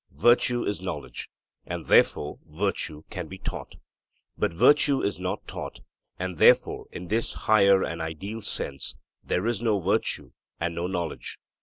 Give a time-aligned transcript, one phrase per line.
[0.17, 1.29] Virtue is knowledge,
[1.63, 3.75] and therefore virtue can be taught.
[4.35, 5.81] But virtue is not taught,
[6.17, 11.37] and therefore in this higher and ideal sense there is no virtue and no knowledge.